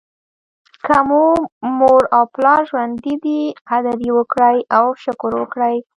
[0.85, 1.25] که مو
[1.79, 5.75] مور او پلار ژوندي دي قدر یې وکړئ او شکر وکړئ.